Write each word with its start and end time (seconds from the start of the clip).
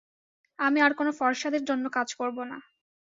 আমি 0.59 0.79
আর 0.81 0.91
কোনো 0.93 1.11
ফর্সা 1.19 1.47
দের 1.53 1.63
জন্য 1.65 1.85
কাজ 1.89 2.09
করব 2.19 2.37
না। 2.51 2.57